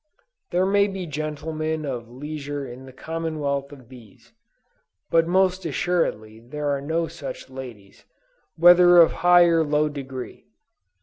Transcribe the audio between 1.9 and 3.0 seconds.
leisure in the